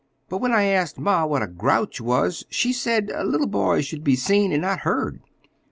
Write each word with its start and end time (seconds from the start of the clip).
But 0.29 0.39
when 0.39 0.51
I 0.51 0.63
asked 0.63 0.97
ma 0.97 1.25
what 1.27 1.43
a 1.43 1.47
grouch 1.47 2.01
was, 2.01 2.43
she 2.49 2.73
said 2.73 3.11
little 3.23 3.45
boys 3.45 3.85
should 3.85 4.03
be 4.03 4.15
seen 4.15 4.51
and 4.51 4.63
not 4.63 4.79
heard. 4.79 5.21